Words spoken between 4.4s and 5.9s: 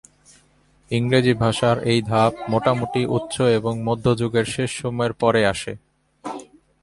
শেষ সময়ের পরে আসে।